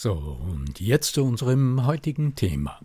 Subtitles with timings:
[0.00, 2.78] So, und jetzt zu unserem heutigen Thema.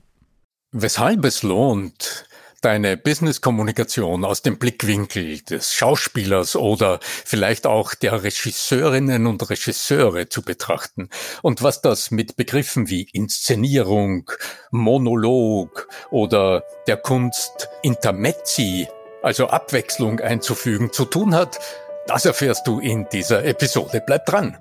[0.71, 2.25] Weshalb es lohnt,
[2.61, 10.41] deine Business-Kommunikation aus dem Blickwinkel des Schauspielers oder vielleicht auch der Regisseurinnen und Regisseure zu
[10.41, 11.09] betrachten
[11.43, 14.31] und was das mit Begriffen wie Inszenierung,
[14.71, 18.87] Monolog oder der Kunst Intermezzi,
[19.21, 21.59] also Abwechslung einzufügen, zu tun hat,
[22.07, 24.01] das erfährst du in dieser Episode.
[24.03, 24.57] Bleib dran!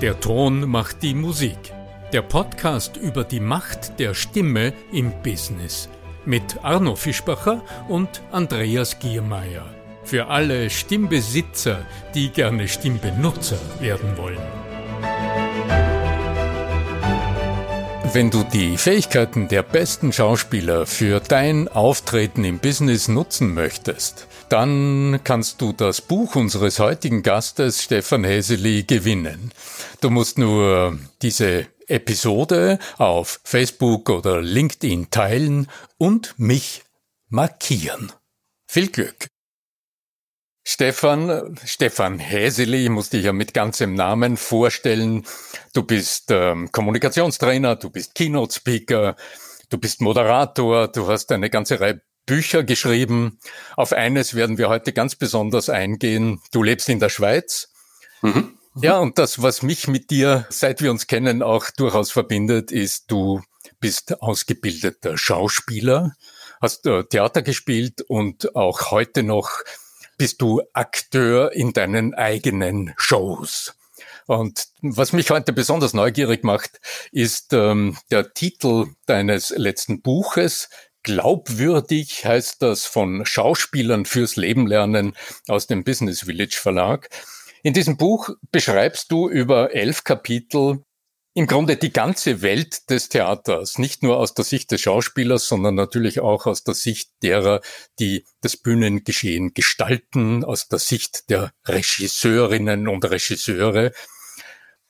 [0.00, 1.58] Der Ton macht die Musik.
[2.12, 5.90] Der Podcast über die Macht der Stimme im Business–
[6.24, 9.66] mit Arno Fischbacher und Andreas Giermeier.
[10.04, 11.84] Für alle Stimmbesitzer,
[12.14, 14.40] die gerne Stimmbenutzer werden wollen.
[18.12, 25.20] Wenn du die Fähigkeiten der besten Schauspieler für dein Auftreten im Business nutzen möchtest, dann
[25.22, 29.52] kannst du das Buch unseres heutigen Gastes Stefan Häseli gewinnen.
[30.00, 35.68] Du musst nur diese Episode auf Facebook oder LinkedIn teilen
[35.98, 36.82] und mich
[37.28, 38.12] markieren.
[38.66, 39.28] Viel Glück!
[40.66, 45.24] Stefan, Stefan Häseli, ich muss dich ja mit ganzem Namen vorstellen.
[45.72, 49.16] Du bist ähm, Kommunikationstrainer, du bist Keynote-Speaker,
[49.68, 53.40] du bist Moderator, du hast eine ganze Reihe Bücher geschrieben.
[53.76, 56.40] Auf eines werden wir heute ganz besonders eingehen.
[56.52, 57.72] Du lebst in der Schweiz.
[58.22, 58.56] Mhm.
[58.76, 63.10] Ja, und das, was mich mit dir, seit wir uns kennen, auch durchaus verbindet, ist,
[63.10, 63.42] du
[63.80, 66.12] bist ausgebildeter Schauspieler,
[66.60, 69.50] hast äh, Theater gespielt und auch heute noch
[70.16, 73.74] bist du Akteur in deinen eigenen Shows.
[74.26, 76.78] Und was mich heute besonders neugierig macht,
[77.10, 80.68] ist ähm, der Titel deines letzten Buches.
[81.02, 85.16] Glaubwürdig heißt das von Schauspielern fürs Leben lernen
[85.48, 87.08] aus dem Business Village Verlag.
[87.62, 90.84] In diesem Buch beschreibst du über elf Kapitel
[91.32, 95.76] im Grunde die ganze Welt des Theaters, nicht nur aus der Sicht des Schauspielers, sondern
[95.76, 97.60] natürlich auch aus der Sicht derer,
[98.00, 103.92] die das Bühnengeschehen gestalten, aus der Sicht der Regisseurinnen und Regisseure.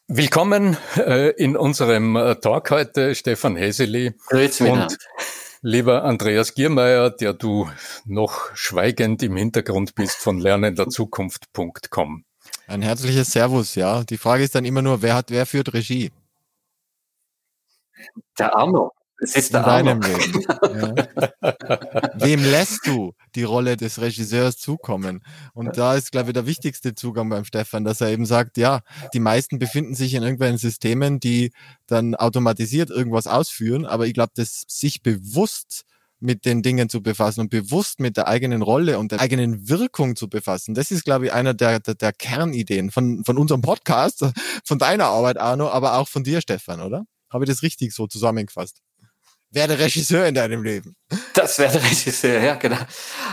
[0.09, 4.15] Willkommen äh, in unserem äh, Talk heute, Stefan Heseli.
[4.27, 4.97] Grüezi und
[5.63, 7.71] lieber Andreas Giermeier, der du
[8.05, 12.25] noch schweigend im Hintergrund bist von lernenderzukunft.com.
[12.67, 14.05] Ein herzliches Servus, ja.
[14.05, 16.13] Die Frage ist dann immer nur, wer hat, wer führt Regie?
[18.39, 18.93] Der Arno.
[19.19, 19.93] Es ist der Arno.
[19.93, 20.45] Leben.
[20.63, 20.95] Ja.
[22.15, 25.23] Wem lässt du die Rolle des Regisseurs zukommen?
[25.55, 28.81] Und da ist, glaube ich, der wichtigste Zugang beim Stefan, dass er eben sagt, ja,
[29.15, 31.53] die meisten befinden sich in irgendwelchen Systemen, die
[31.87, 35.85] dann automatisiert irgendwas ausführen, aber ich glaube, dass sich bewusst
[36.21, 40.17] mit den Dingen zu befassen und bewusst mit der eigenen Rolle und der eigenen Wirkung
[40.17, 40.75] zu befassen.
[40.75, 44.27] Das ist, glaube ich, einer der, der, der Kernideen von, von unserem Podcast,
[44.65, 47.05] von deiner Arbeit, Arno, aber auch von dir, Stefan, oder?
[47.31, 48.83] Habe ich das richtig so zusammengefasst?
[49.53, 50.95] Wer der Regisseur in deinem Leben?
[51.35, 52.79] Das wäre der Regisseur, ja, genau.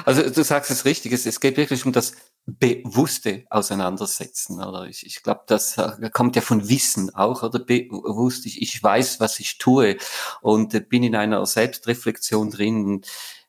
[0.03, 2.13] Also du sagst es richtig, es, es geht wirklich um das
[2.47, 4.63] bewusste Auseinandersetzen.
[4.63, 8.45] Oder ich, ich glaube, das äh, kommt ja von Wissen auch, oder bewusst.
[8.45, 9.97] Ich, ich weiß, was ich tue
[10.41, 13.01] und äh, bin in einer Selbstreflexion drin.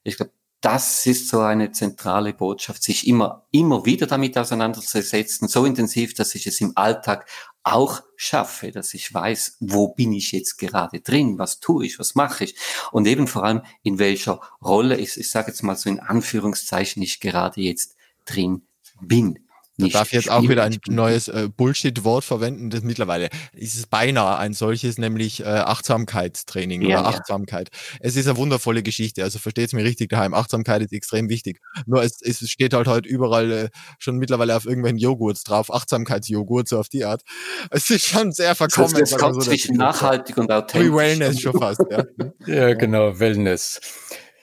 [0.02, 5.64] Ich glaube, das ist so eine zentrale Botschaft, sich immer, immer wieder damit auseinanderzusetzen, so
[5.64, 7.28] intensiv, dass ich es im Alltag
[7.74, 12.14] auch schaffe, dass ich weiß, wo bin ich jetzt gerade drin, was tue ich, was
[12.14, 12.56] mache ich
[12.92, 17.02] und eben vor allem in welcher Rolle ist, ich sage jetzt mal so in Anführungszeichen,
[17.02, 18.62] ich gerade jetzt drin
[19.00, 19.47] bin.
[19.78, 22.68] Da darf ich jetzt auch wieder ein neues äh, Bullshit-Wort verwenden.
[22.70, 27.70] Das mittlerweile ist es beinahe ein solches, nämlich äh, Achtsamkeitstraining ja, oder Achtsamkeit.
[27.72, 27.98] Ja.
[28.00, 29.22] Es ist eine wundervolle Geschichte.
[29.22, 30.34] Also versteht es mir richtig daheim.
[30.34, 31.60] Achtsamkeit ist extrem wichtig.
[31.86, 33.68] Nur es, es steht halt heute überall äh,
[34.00, 35.72] schon mittlerweile auf irgendwelchen Joghurts drauf.
[35.72, 37.22] Achtsamkeitsjoghurt, so auf die Art.
[37.70, 38.96] Es ist schon sehr verkommen.
[38.96, 40.90] Es kommt so zwischen nachhaltig und authentisch.
[40.90, 42.04] Wie Wellness schon fast, ja.
[42.46, 43.80] ja, genau, Wellness.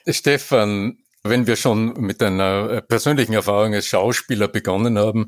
[0.08, 5.28] Stefan, wenn wir schon mit einer äh, persönlichen Erfahrung als Schauspieler begonnen haben,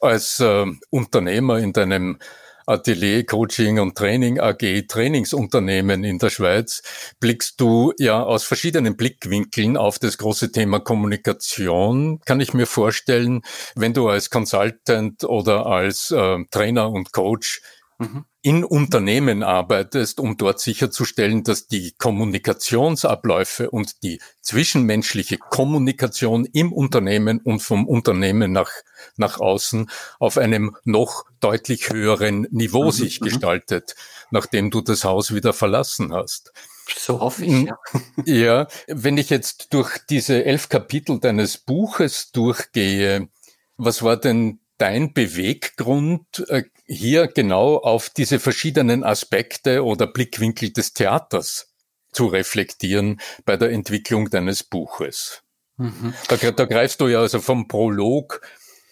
[0.00, 2.18] als äh, Unternehmer in deinem
[2.66, 6.82] Atelier, Coaching und Training AG, Trainingsunternehmen in der Schweiz,
[7.18, 12.20] blickst du ja aus verschiedenen Blickwinkeln auf das große Thema Kommunikation.
[12.24, 13.42] Kann ich mir vorstellen,
[13.74, 17.62] wenn du als Consultant oder als äh, Trainer und Coach
[17.98, 26.72] mhm in Unternehmen arbeitest, um dort sicherzustellen, dass die Kommunikationsabläufe und die zwischenmenschliche Kommunikation im
[26.72, 28.70] Unternehmen und vom Unternehmen nach,
[29.16, 32.92] nach außen auf einem noch deutlich höheren Niveau mhm.
[32.92, 33.26] sich mhm.
[33.26, 33.94] gestaltet,
[34.30, 36.52] nachdem du das Haus wieder verlassen hast.
[36.96, 37.78] So hoffe ich, ja.
[38.24, 43.28] Ja, wenn ich jetzt durch diese elf Kapitel deines Buches durchgehe,
[43.76, 50.94] was war denn dein Beweggrund, äh, hier genau auf diese verschiedenen Aspekte oder Blickwinkel des
[50.94, 51.68] Theaters
[52.12, 55.42] zu reflektieren bei der Entwicklung deines Buches?
[55.76, 56.14] Mhm.
[56.28, 58.40] Da, da, greifst du ja also vom Prolog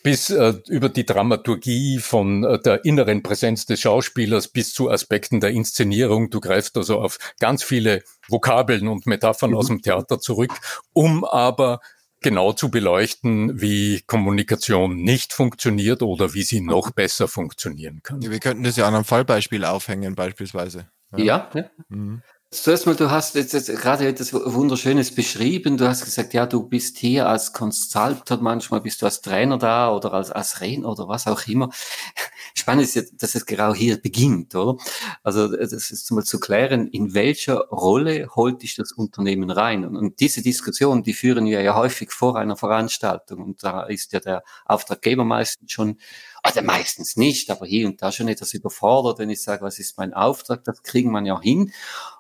[0.03, 5.41] bis äh, über die Dramaturgie von äh, der inneren Präsenz des Schauspielers bis zu Aspekten
[5.41, 6.31] der Inszenierung.
[6.31, 9.57] Du greifst also auf ganz viele Vokabeln und Metaphern mhm.
[9.57, 10.53] aus dem Theater zurück,
[10.93, 11.81] um aber
[12.21, 18.21] genau zu beleuchten, wie Kommunikation nicht funktioniert oder wie sie noch besser funktionieren kann.
[18.23, 20.89] Ja, wir könnten das ja an einem Fallbeispiel aufhängen, beispielsweise.
[21.17, 21.71] Ja, ja.
[21.89, 22.23] Mhm.
[22.51, 25.77] Zuerst mal, du hast jetzt, jetzt gerade etwas Wunderschönes beschrieben.
[25.77, 29.95] Du hast gesagt, ja, du bist hier als Consultant, manchmal bist du als Trainer da
[29.95, 31.69] oder als, als Redner oder was auch immer.
[32.55, 34.79] Spannend ist jetzt, dass es genau hier beginnt, oder?
[35.23, 39.85] Also, das ist mal zu klären, in welcher Rolle holt dich das Unternehmen rein?
[39.85, 43.43] Und, und diese Diskussion, die führen wir ja häufig vor einer Veranstaltung.
[43.43, 45.99] Und da ist ja der Auftraggeber meistens schon
[46.43, 49.99] also meistens nicht, aber hier und da schon etwas überfordert, wenn ich sage, was ist
[49.99, 51.73] mein Auftrag, das kriegen man ja hin.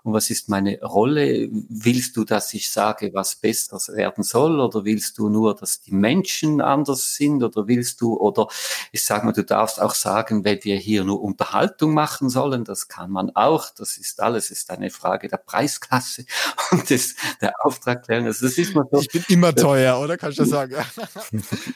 [0.03, 1.49] Und was ist meine Rolle?
[1.51, 4.61] Willst du, dass ich sage, was besser werden soll?
[4.61, 7.43] Oder willst du nur, dass die Menschen anders sind?
[7.43, 8.49] Oder willst du, oder
[8.93, 12.89] ich sage mal, du darfst auch sagen, wenn wir hier nur Unterhaltung machen sollen, das
[12.89, 13.71] kann man auch.
[13.77, 16.25] Das ist alles, ist eine Frage der Preisklasse
[16.71, 18.27] und des, der Auftragklärung.
[18.27, 19.01] Also das ist mal so.
[19.01, 20.17] Ich bin immer teuer, oder?
[20.17, 20.75] Kannst du das sagen?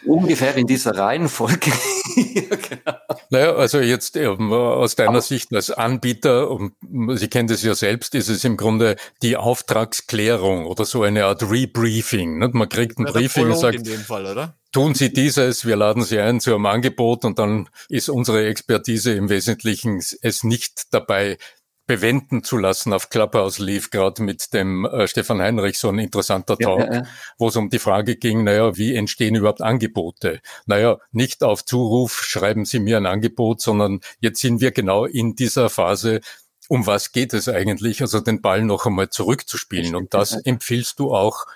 [0.07, 1.71] Ungefähr in dieser Reihenfolge.
[2.35, 2.99] genau.
[3.31, 6.75] Naja, also jetzt ähm, aus deiner Sicht als Anbieter, und
[7.17, 11.43] Sie kennen das ja selbst, ist es im Grunde die Auftragsklärung oder so eine Art
[11.43, 12.39] Rebriefing.
[12.39, 12.55] Nicht?
[12.55, 16.41] Man kriegt ein ja, Briefing und sagt, Fall, tun Sie dieses, wir laden Sie ein
[16.41, 21.39] zu einem Angebot und dann ist unsere Expertise im Wesentlichen es nicht dabei,
[21.87, 26.57] bewenden zu lassen auf Clubhouse lief gerade mit dem äh, Stefan Heinrich so ein interessanter
[26.57, 27.03] Talk, ja, ja.
[27.39, 30.41] wo es um die Frage ging, naja, wie entstehen überhaupt Angebote?
[30.67, 35.35] Naja, nicht auf Zuruf schreiben Sie mir ein Angebot, sondern jetzt sind wir genau in
[35.35, 36.21] dieser Phase,
[36.69, 38.01] um was geht es eigentlich?
[38.01, 39.97] Also den Ball noch einmal zurückzuspielen.
[39.97, 41.47] Und das empfiehlst du auch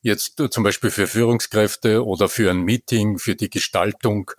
[0.00, 4.30] jetzt zum Beispiel für Führungskräfte oder für ein Meeting, für die Gestaltung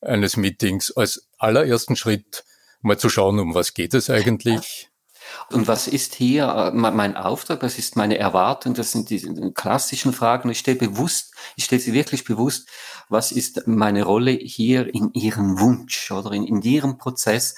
[0.00, 2.44] eines Meetings als allerersten Schritt
[2.84, 4.90] mal zu schauen, um was geht es eigentlich.
[5.50, 7.62] Und was ist hier äh, mein Auftrag?
[7.62, 8.74] Was ist meine Erwartung?
[8.74, 9.20] Das sind die
[9.54, 10.50] klassischen Fragen.
[10.50, 12.68] Ich stelle bewusst, ich stelle sie wirklich bewusst.
[13.08, 17.56] Was ist meine Rolle hier in Ihrem Wunsch oder in, in Ihrem Prozess?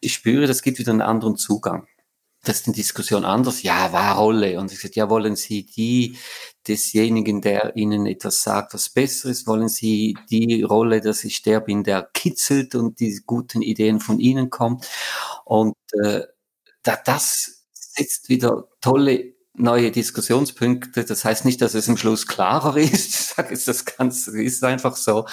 [0.00, 1.86] Ich spüre, das gibt wieder einen anderen Zugang.
[2.44, 3.62] Das ist eine Diskussion anders.
[3.62, 4.58] Ja, war Rolle.
[4.60, 6.16] Und ich sage, ja, wollen Sie die
[6.68, 9.46] desjenigen, der Ihnen etwas sagt, was besser ist?
[9.46, 14.18] Wollen Sie die Rolle, dass ich der bin, der kitzelt und die guten Ideen von
[14.18, 14.80] Ihnen kommen?
[15.44, 16.22] Und äh,
[16.82, 21.04] das setzt wieder tolle neue Diskussionspunkte.
[21.04, 22.92] Das heißt nicht, dass es im Schluss klarer ist.
[22.92, 25.26] Ich sage jetzt, das Ganze ist einfach so.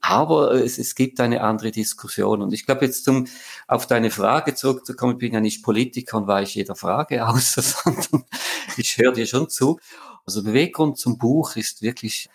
[0.00, 2.42] Aber es, es gibt eine andere Diskussion.
[2.42, 3.26] Und ich glaube, jetzt zum,
[3.66, 8.24] auf deine Frage zurückzukommen, ich bin ja nicht Politiker und weiche jeder Frage aus, sondern
[8.76, 9.78] ich höre dir schon zu.
[10.24, 12.28] Also Beweggrund zum Buch ist wirklich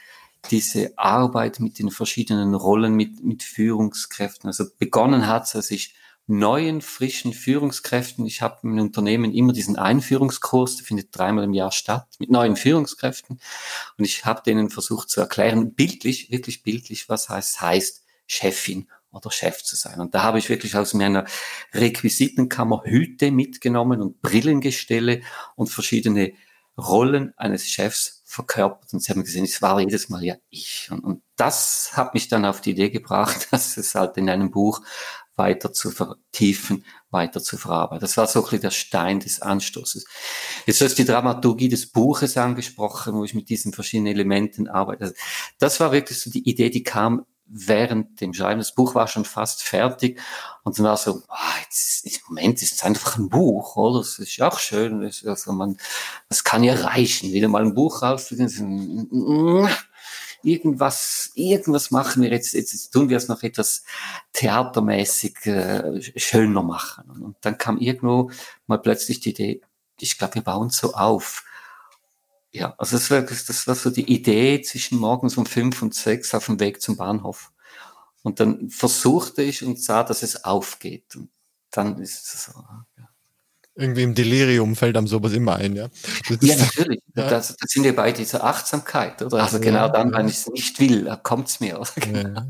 [0.51, 4.47] diese Arbeit mit den verschiedenen Rollen, mit, mit Führungskräften.
[4.47, 5.95] Also begonnen hat es, als ich
[6.27, 8.25] neuen, frischen Führungskräften.
[8.25, 12.57] Ich habe im Unternehmen immer diesen Einführungskurs, der findet dreimal im Jahr statt, mit neuen
[12.57, 13.39] Führungskräften.
[13.97, 19.31] Und ich habe denen versucht zu erklären, bildlich, wirklich bildlich, was heißt, heißt Chefin oder
[19.31, 20.01] Chef zu sein.
[20.01, 21.25] Und da habe ich wirklich aus meiner
[21.73, 25.21] Requisitenkammer Hüte mitgenommen und Brillengestelle
[25.55, 26.33] und verschiedene
[26.77, 30.89] Rollen eines Chefs verkörpert und sie haben gesehen, es war jedes Mal ja ich.
[30.91, 34.51] Und, und das hat mich dann auf die Idee gebracht, dass es halt in einem
[34.51, 34.81] Buch
[35.35, 38.01] weiter zu vertiefen, weiter zu verarbeiten.
[38.01, 40.05] Das war so ein bisschen der Stein des Anstoßes.
[40.65, 45.03] Jetzt hast du die Dramaturgie des Buches angesprochen, wo ich mit diesen verschiedenen Elementen arbeite.
[45.03, 45.15] Also
[45.59, 48.59] das war wirklich so die Idee, die kam während dem Schreiben.
[48.59, 50.19] Das Buch war schon fast fertig
[50.63, 53.99] und dann war so, ah, jetzt, im Moment ist es einfach ein Buch, oder?
[53.99, 55.01] Das ist ja auch schön.
[55.01, 55.77] Das, also man,
[56.29, 58.49] das kann ja reichen, wieder mal ein Buch rauszugehen
[60.43, 63.83] irgendwas, irgendwas machen wir jetzt, jetzt, jetzt tun wir es noch etwas
[64.33, 67.09] theatermäßig äh, schöner machen.
[67.09, 68.31] Und dann kam irgendwo
[68.65, 69.61] mal plötzlich die Idee,
[69.99, 71.43] ich glaube, wir bauen so auf.
[72.51, 76.33] Ja, also das war, das war so die Idee zwischen morgens um fünf und sechs
[76.33, 77.51] auf dem Weg zum Bahnhof.
[78.23, 81.15] Und dann versuchte ich und sah, dass es aufgeht.
[81.15, 81.29] Und
[81.71, 82.51] dann ist es so,
[82.97, 83.09] ja.
[83.79, 85.87] Irgendwie im Delirium fällt einem sowas immer ein, ja.
[86.41, 87.01] ja, natürlich.
[87.15, 87.29] Ja.
[87.29, 89.41] Das, das sind wir bei dieser Achtsamkeit, oder?
[89.41, 91.79] Also ja, genau dann, wenn ich es nicht will, kommt es mir.
[91.79, 91.89] Oder?
[91.95, 92.41] Genau.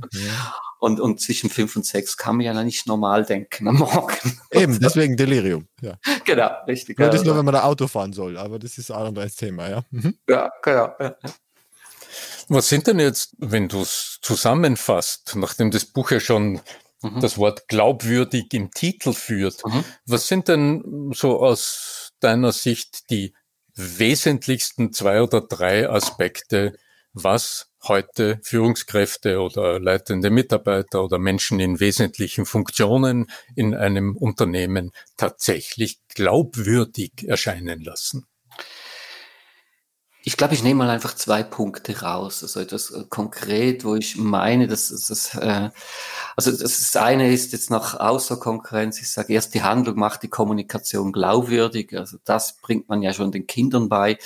[0.80, 4.40] Ja, und, und zwischen fünf und sechs kann man ja nicht normal denken am Morgen.
[4.52, 5.68] Eben, deswegen Delirium.
[5.82, 5.98] Ja.
[6.26, 7.00] Genau, richtig.
[7.00, 9.36] Nur das nur, wenn man da Auto fahren soll, aber das ist auch ein anderes
[9.36, 9.84] Thema, ja.
[9.92, 10.18] Mhm.
[10.28, 10.94] Ja, genau.
[12.50, 16.62] Was sind denn jetzt, wenn du es zusammenfasst, nachdem das Buch ja schon
[17.02, 17.20] mhm.
[17.20, 19.66] das Wort glaubwürdig im Titel führt.
[19.66, 19.84] Mhm.
[20.06, 23.34] Was sind denn so aus deiner Sicht die
[23.76, 26.78] wesentlichsten zwei oder drei Aspekte,
[27.14, 36.00] was heute Führungskräfte oder leitende Mitarbeiter oder Menschen in wesentlichen Funktionen in einem Unternehmen tatsächlich
[36.10, 38.26] glaubwürdig erscheinen lassen?
[40.28, 42.44] Ich glaube, ich nehme mal einfach zwei Punkte raus.
[42.44, 45.70] Also etwas äh, konkret, wo ich meine, dass das, äh,
[46.36, 49.00] also das eine ist jetzt nach Außerkonkurrenz.
[49.00, 51.98] Ich sage erst, die Handlung macht die Kommunikation glaubwürdig.
[51.98, 54.18] Also das bringt man ja schon den Kindern bei.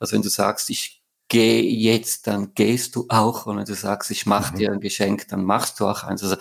[0.00, 1.01] Also wenn du sagst, ich
[1.32, 3.46] geh jetzt, dann gehst du auch.
[3.46, 4.58] Und wenn du sagst, ich mache mhm.
[4.58, 6.22] dir ein Geschenk, dann machst du auch eins.
[6.22, 6.36] Also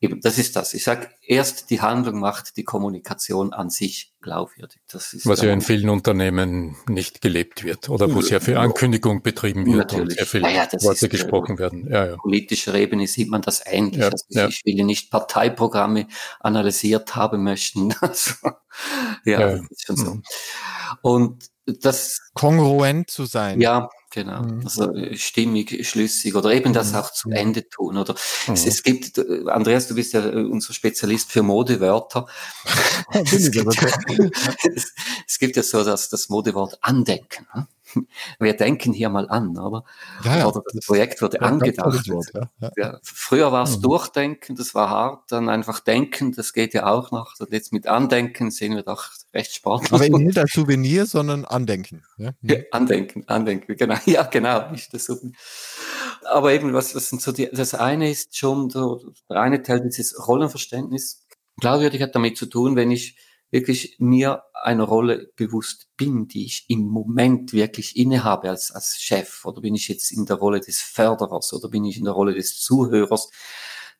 [0.00, 0.72] eben, das ist das.
[0.72, 4.80] Ich sage, erst die Handlung macht die Kommunikation an sich glaubwürdig.
[4.88, 9.20] Das ist Was ja in vielen Unternehmen nicht gelebt wird oder wo sehr viel Ankündigung
[9.20, 10.02] betrieben wird Natürlich.
[10.02, 11.88] und sehr viele ja, Worte ist, äh, gesprochen werden.
[11.90, 12.16] Ja, ja.
[12.16, 13.98] Politischer Ebene sieht man das ähnlich.
[14.00, 14.46] Ja, also ja.
[14.46, 16.06] Ich will ja nicht Parteiprogramme
[16.38, 17.94] analysiert haben möchten.
[18.06, 18.34] Also,
[19.24, 20.14] ja, ja, das ist schon so.
[20.14, 20.22] Mhm.
[21.02, 23.60] Und das kongruent zu sein.
[23.60, 24.62] Ja, Genau, mhm.
[24.64, 26.98] also äh, stimmig, schlüssig oder eben das mhm.
[26.98, 27.98] auch zu Ende tun.
[27.98, 28.14] Oder
[28.46, 28.54] mhm.
[28.54, 32.26] es, es, gibt, äh, Andreas, du bist ja äh, unser Spezialist für Modewörter.
[33.12, 33.76] es, gibt,
[34.74, 34.94] es,
[35.26, 37.46] es, gibt ja so das, das Modewort Andenken.
[37.54, 37.68] Ne?
[38.38, 39.84] wir denken hier mal an, oder?
[40.24, 40.46] Ja, ja.
[40.46, 42.08] Oder das Projekt wurde angedacht.
[42.08, 42.98] Wort, ja.
[43.02, 43.82] Früher war es mhm.
[43.82, 47.34] Durchdenken, das war hart, dann einfach Denken, das geht ja auch noch.
[47.38, 49.92] Und jetzt mit Andenken sehen wir doch recht sportlich.
[49.92, 52.02] Aber nicht als Souvenir, sondern Andenken.
[52.16, 52.34] Mhm.
[52.70, 53.96] andenken, Andenken, genau.
[54.06, 55.34] Ja, genau, nicht das Souvenir.
[56.24, 59.80] Aber eben, was, was sind so die, das eine ist schon, so, der eine Teil
[59.80, 61.26] dieses Rollenverständnis,
[61.58, 63.16] glaubwürdig hat damit zu tun, wenn ich
[63.56, 69.44] wirklich mir einer Rolle bewusst bin, die ich im Moment wirklich innehabe als, als Chef,
[69.44, 72.34] oder bin ich jetzt in der Rolle des Förderers oder bin ich in der Rolle
[72.34, 73.30] des Zuhörers,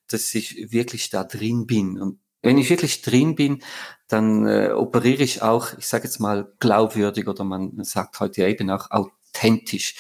[0.09, 2.01] dass ich wirklich da drin bin.
[2.01, 3.63] Und wenn ich wirklich drin bin,
[4.09, 8.71] dann äh, operiere ich auch, ich sage jetzt mal, glaubwürdig oder man sagt heute eben
[8.71, 9.97] auch authentisch.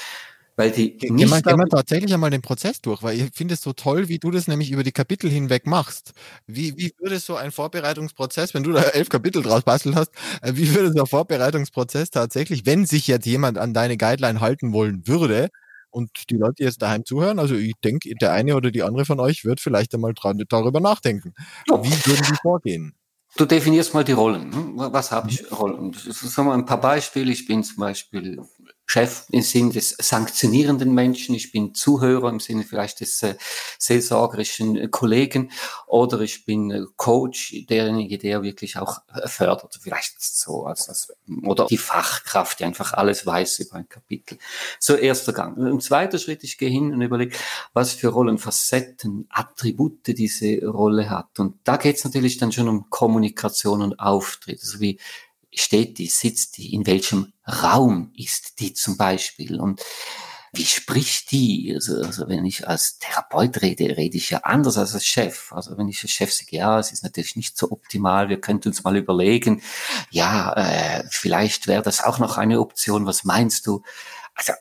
[0.56, 3.54] Weil die Ge gehen, wir, gehen wir tatsächlich einmal den Prozess durch, weil ich finde
[3.54, 6.12] es so toll, wie du das nämlich über die Kapitel hinweg machst.
[6.46, 10.52] Wie, wie würde so ein Vorbereitungsprozess, wenn du da elf Kapitel draus basteln hast, äh,
[10.54, 15.06] wie würde so ein Vorbereitungsprozess tatsächlich, wenn sich jetzt jemand an deine Guideline halten wollen
[15.06, 15.50] würde,
[15.90, 19.18] und die Leute, jetzt daheim zuhören, also ich denke, der eine oder die andere von
[19.18, 20.12] euch wird vielleicht einmal
[20.48, 21.32] darüber nachdenken.
[21.66, 22.94] Wie würden die vorgehen?
[23.36, 24.54] Du definierst mal die Rollen.
[24.54, 24.72] Hm?
[24.76, 25.56] Was habe ich mhm.
[25.56, 25.92] Rollen?
[25.94, 27.32] Sagen wir ein paar Beispiele.
[27.32, 28.40] Ich bin zum Beispiel
[28.86, 33.34] Chef im Sinne des sanktionierenden Menschen, ich bin Zuhörer im Sinne vielleicht des äh,
[33.78, 35.50] seelsorgerischen äh, Kollegen
[35.88, 41.12] oder ich bin äh, Coach, derjenige, der wirklich auch äh, fördert, vielleicht so als, als
[41.42, 44.38] oder die Fachkraft, die einfach alles weiß über ein Kapitel.
[44.78, 45.56] So erster Gang.
[45.56, 47.36] Im zweiten Schritt, ich gehe hin und überlege,
[47.72, 51.40] was für Rollenfacetten, Attribute diese Rolle hat.
[51.40, 55.00] Und da geht es natürlich dann schon um Kommunikation und Auftritt, also wie
[55.52, 59.80] steht die, sitzt die, in welchem Raum ist die zum Beispiel und
[60.52, 61.72] wie spricht die?
[61.74, 65.52] Also, also wenn ich als Therapeut rede, rede ich ja anders als als Chef.
[65.52, 68.68] Also wenn ich als Chef sage, ja, es ist natürlich nicht so optimal, wir könnten
[68.68, 69.62] uns mal überlegen,
[70.10, 73.82] ja, äh, vielleicht wäre das auch noch eine Option, was meinst du?
[74.34, 74.52] Also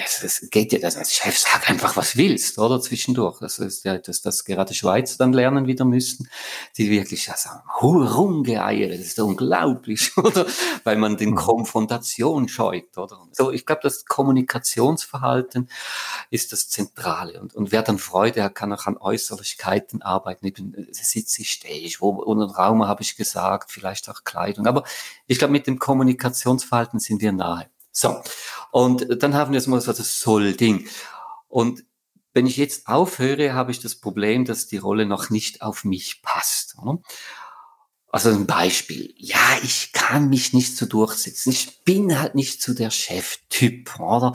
[0.00, 3.38] ja, es geht ja, das als Chef sag einfach, was willst, oder zwischendurch.
[3.40, 6.28] Das ist ja, dass das gerade Schweizer dann lernen wieder müssen,
[6.76, 10.46] die wirklich ja sagen, rumgeeiert, das ist unglaublich, oder?
[10.84, 11.34] Weil man den mhm.
[11.36, 13.26] Konfrontation scheut, oder?
[13.32, 15.68] So, ich glaube, das Kommunikationsverhalten
[16.30, 17.40] ist das Zentrale.
[17.40, 20.46] Und, und wer dann Freude hat, kann auch an Äußerlichkeiten arbeiten.
[20.46, 24.66] Eben, äh, sitze ich, stehe ich, wo, ohne Raum habe ich gesagt, vielleicht auch Kleidung.
[24.66, 24.84] Aber
[25.26, 27.68] ich glaube, mit dem Kommunikationsverhalten sind wir nahe.
[28.00, 28.22] So.
[28.70, 30.88] Und dann haben wir jetzt mal so das Soll-Ding.
[31.48, 31.84] Und
[32.32, 36.22] wenn ich jetzt aufhöre, habe ich das Problem, dass die Rolle noch nicht auf mich
[36.22, 36.76] passt.
[38.10, 39.12] Also ein Beispiel.
[39.18, 41.50] Ja, ich kann mich nicht so durchsetzen.
[41.50, 44.32] Ich bin halt nicht so der Cheftyp, oder?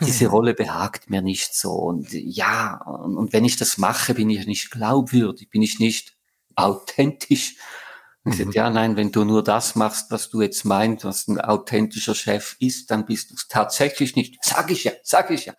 [0.00, 0.30] Diese hm.
[0.30, 1.72] Rolle behagt mir nicht so.
[1.72, 6.16] Und ja, und wenn ich das mache, bin ich nicht glaubwürdig, bin ich nicht
[6.54, 7.56] authentisch.
[8.28, 8.52] Mhm.
[8.52, 12.56] ja, nein, wenn du nur das machst, was du jetzt meinst, was ein authentischer Chef
[12.60, 14.42] ist, dann bist du es tatsächlich nicht.
[14.44, 15.54] Sag ich ja, sag ich ja.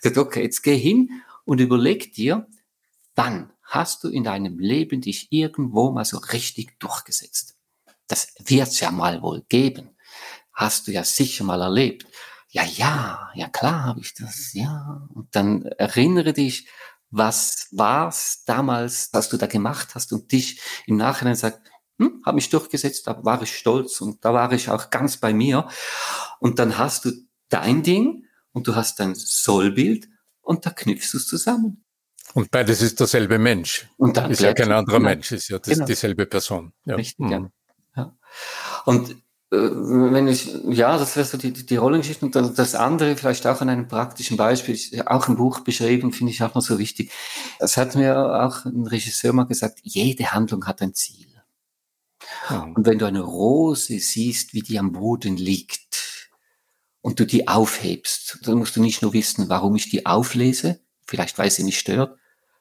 [0.00, 2.46] Sag, okay, jetzt geh hin und überleg dir,
[3.14, 7.56] wann hast du in deinem Leben dich irgendwo mal so richtig durchgesetzt?
[8.06, 9.96] Das wird's ja mal wohl geben.
[10.52, 12.06] Hast du ja sicher mal erlebt.
[12.50, 15.08] Ja, ja, ja klar habe ich das, ja.
[15.12, 16.68] Und dann erinnere dich,
[17.10, 21.60] was war's damals, was du da gemacht hast und dich im Nachhinein sagt,
[21.98, 25.32] hm, habe mich durchgesetzt, da war ich stolz und da war ich auch ganz bei
[25.32, 25.68] mir.
[26.40, 27.12] Und dann hast du
[27.48, 30.08] dein Ding und du hast dein Sollbild
[30.40, 31.84] und da knüpfst du es zusammen.
[32.32, 33.88] Und beides ist derselbe Mensch.
[33.96, 35.10] Und dann ist ja kein anderer genau.
[35.10, 35.86] Mensch, ist ja das, genau.
[35.86, 36.72] dieselbe Person.
[36.84, 36.96] Ja.
[36.96, 37.30] Richtig, mhm.
[37.96, 38.16] ja.
[38.84, 39.16] Und äh,
[39.52, 43.68] wenn ich, ja, das wäre so die, die Rollengeschichte und das andere vielleicht auch an
[43.68, 47.12] einem praktischen Beispiel, auch im Buch beschrieben, finde ich auch noch so wichtig.
[47.60, 51.33] Es hat mir auch ein Regisseur mal gesagt, jede Handlung hat ein Ziel.
[52.50, 56.30] Und wenn du eine Rose siehst, wie die am Boden liegt
[57.00, 61.38] und du die aufhebst, dann musst du nicht nur wissen, warum ich die auflese, vielleicht
[61.38, 62.18] weil sie mich stört,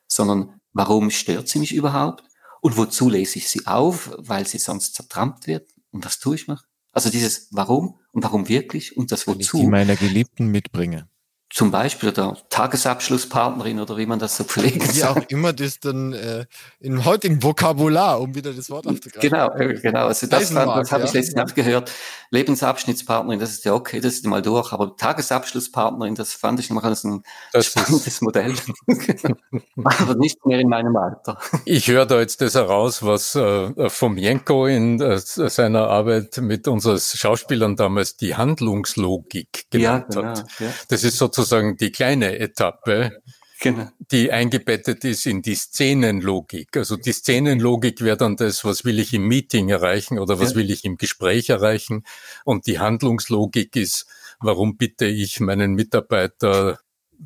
[0.07, 2.23] sondern warum stört sie mich überhaupt
[2.61, 6.47] und wozu lese ich sie auf, weil sie sonst zertrampt wird und was tue ich
[6.47, 6.63] noch?
[6.91, 9.33] Also dieses Warum und warum wirklich und das Wozu.
[9.35, 11.09] Wenn ich die meiner Geliebten mitbringe
[11.53, 14.95] zum Beispiel der Tagesabschlusspartnerin oder wie man das so pflegt.
[14.95, 16.47] Wie auch immer das dann äh,
[16.79, 19.29] im heutigen Vokabular, um wieder das Wort aufzugreifen.
[19.29, 20.07] Genau, äh, genau.
[20.07, 21.05] Also das, das habe ja.
[21.05, 21.55] ich letztens ja.
[21.55, 21.91] gehört.
[22.31, 26.83] Lebensabschnittspartnerin, das ist ja okay, das ist mal durch, aber Tagesabschlusspartnerin, das fand ich noch
[26.83, 28.55] als ein das spannendes Modell.
[29.83, 31.37] aber nicht mehr in meinem Alter.
[31.65, 36.67] Ich höre da jetzt das heraus, was äh, vom Jenko in äh, seiner Arbeit mit
[36.67, 40.45] unseren Schauspielern damals die Handlungslogik genannt ja, genau, hat.
[40.59, 40.67] Ja.
[40.87, 43.21] Das ist sozusagen sozusagen die kleine Etappe,
[43.59, 43.89] genau.
[44.11, 46.75] die eingebettet ist in die Szenenlogik.
[46.77, 50.57] Also die Szenenlogik wäre dann das, was will ich im Meeting erreichen oder was ja.
[50.57, 52.03] will ich im Gespräch erreichen.
[52.45, 54.05] Und die Handlungslogik ist,
[54.39, 56.79] warum bitte ich meinen Mitarbeiter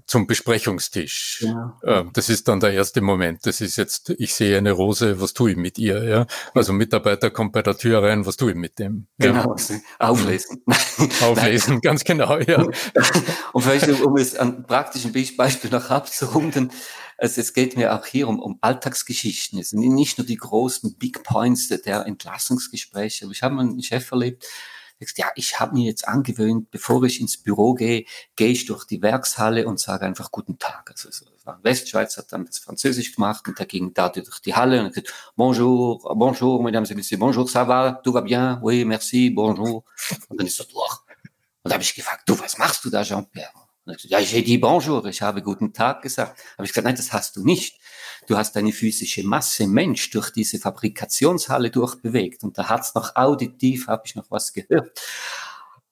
[0.06, 1.40] zum Besprechungstisch.
[1.42, 1.78] Ja.
[1.84, 3.46] Ähm, das ist dann der erste Moment.
[3.46, 6.04] Das ist jetzt, ich sehe eine Rose, was tue ich mit ihr?
[6.04, 6.28] Ja?
[6.54, 9.08] Also Mitarbeiter kommt bei der Tür rein, was tue ich mit dem?
[9.18, 9.80] Genau, ja.
[10.00, 10.64] auflesen.
[11.22, 12.66] Auflesen, ganz genau, ja.
[13.54, 16.72] Und vielleicht, um es an praktischen Beispiel noch abzurunden,
[17.18, 19.60] also es geht mir auch hier um, um Alltagsgeschichten.
[19.60, 23.28] Es sind nicht nur die großen Big Points der Entlassungsgespräche.
[23.32, 24.46] Ich habe einen Chef erlebt,
[25.06, 28.06] sagst, ja, ich habe mir jetzt angewöhnt, bevor ich ins Büro gehe,
[28.36, 30.90] gehe ich durch die Werkshalle und sage einfach guten Tag.
[30.92, 34.54] Also so, war Westschweiz, hat dann das Französisch gemacht und da ging da durch die
[34.54, 38.86] Halle und gesagt, bonjour, bonjour, mesdames et messieurs, bonjour, ça va, tout va bien, oui,
[38.86, 39.84] merci, bonjour.
[40.30, 41.00] Und dann ist er durch.
[41.64, 43.67] Und da habe ich gefragt, du, was machst du da, Jean-Pierre?
[44.04, 46.41] Ja, ich dit bonjour, ich habe guten Tag gesagt.
[46.58, 47.80] Habe ich gesagt, nein, das hast du nicht.
[48.28, 53.88] Du hast eine physische Masse Mensch durch diese Fabrikationshalle durchbewegt und da hat's noch auditiv,
[53.88, 55.00] habe ich noch was gehört.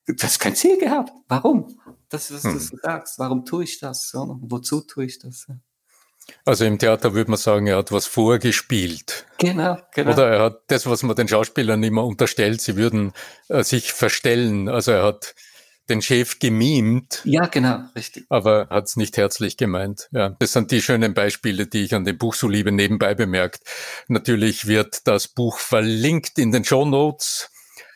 [0.07, 1.13] Du hast kein Ziel gehabt.
[1.27, 1.79] Warum?
[2.09, 2.53] Das, was hm.
[2.53, 3.17] du sagst.
[3.17, 4.11] Warum tue ich das?
[4.13, 5.47] Wozu tue ich das?
[6.43, 9.25] Also im Theater würde man sagen, er hat was vorgespielt.
[9.37, 10.11] Genau, genau.
[10.11, 13.13] Oder er hat das, was man den Schauspielern immer unterstellt, sie würden
[13.47, 14.69] äh, sich verstellen.
[14.69, 15.35] Also er hat
[15.89, 17.21] den Chef gemimt.
[17.23, 18.25] Ja, genau, richtig.
[18.29, 20.09] Aber hat es nicht herzlich gemeint.
[20.11, 23.61] Ja, das sind die schönen Beispiele, die ich an dem Buch so liebe, nebenbei bemerkt.
[24.07, 27.49] Natürlich wird das Buch verlinkt in den Show Notes.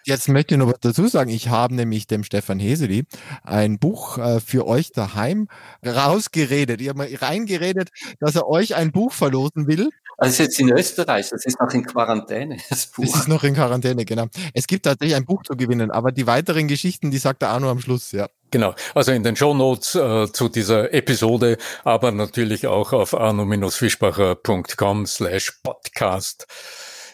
[0.05, 1.29] Jetzt möchte ich noch was dazu sagen.
[1.29, 3.05] Ich habe nämlich dem Stefan Heseli
[3.43, 5.47] ein Buch äh, für euch daheim
[5.85, 6.81] rausgeredet.
[6.81, 9.89] Ich habe mal reingeredet, dass er euch ein Buch verlosen will.
[10.19, 13.05] Also es ist jetzt in Österreich, das ist noch in Quarantäne, das Buch.
[13.05, 14.27] Das ist noch in Quarantäne, genau.
[14.53, 17.69] Es gibt tatsächlich ein Buch zu gewinnen, aber die weiteren Geschichten, die sagt der Arno
[17.69, 18.27] am Schluss, ja.
[18.51, 25.59] Genau, also in den Shownotes äh, zu dieser Episode, aber natürlich auch auf arno-fischbacher.com slash
[25.63, 26.47] podcast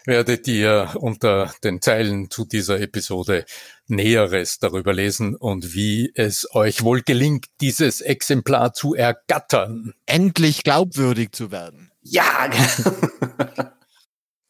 [0.06, 3.44] werdet ihr unter den Zeilen zu dieser Episode
[3.86, 9.94] Näheres darüber lesen und wie es euch wohl gelingt, dieses Exemplar zu ergattern.
[10.06, 11.92] Endlich glaubwürdig zu werden.
[12.02, 12.50] Ja,